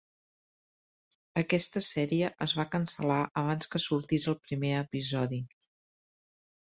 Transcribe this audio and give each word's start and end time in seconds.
Aquesta 1.41 1.83
sèrie 1.89 2.31
es 2.45 2.55
va 2.61 2.65
cancel·lar 2.77 3.19
abans 3.43 3.71
que 3.75 3.85
sortís 3.87 4.29
el 4.33 4.39
primer 4.49 4.73
episodi. 4.79 5.41